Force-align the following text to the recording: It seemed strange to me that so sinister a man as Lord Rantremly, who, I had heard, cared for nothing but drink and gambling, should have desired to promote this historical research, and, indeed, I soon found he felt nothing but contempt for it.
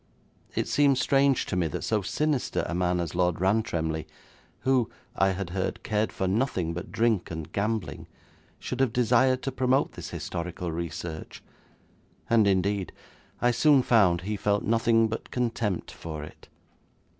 It 0.55 0.67
seemed 0.67 0.97
strange 0.97 1.45
to 1.45 1.55
me 1.55 1.67
that 1.67 1.83
so 1.83 2.01
sinister 2.01 2.65
a 2.67 2.73
man 2.73 2.99
as 2.99 3.13
Lord 3.13 3.39
Rantremly, 3.39 4.07
who, 4.61 4.89
I 5.15 5.29
had 5.29 5.51
heard, 5.51 5.83
cared 5.83 6.11
for 6.11 6.27
nothing 6.27 6.73
but 6.73 6.91
drink 6.91 7.29
and 7.29 7.51
gambling, 7.51 8.07
should 8.57 8.79
have 8.79 8.93
desired 8.93 9.43
to 9.43 9.51
promote 9.51 9.91
this 9.91 10.09
historical 10.09 10.71
research, 10.71 11.43
and, 12.31 12.47
indeed, 12.47 12.91
I 13.43 13.51
soon 13.51 13.83
found 13.83 14.21
he 14.21 14.37
felt 14.37 14.63
nothing 14.63 15.07
but 15.07 15.29
contempt 15.29 15.91
for 15.91 16.23
it. 16.23 16.47